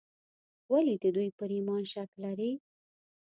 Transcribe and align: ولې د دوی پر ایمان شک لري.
ولې 0.71 0.95
د 1.03 1.05
دوی 1.15 1.29
پر 1.37 1.49
ایمان 1.57 1.83
شک 1.93 2.09
لري. 2.23 2.51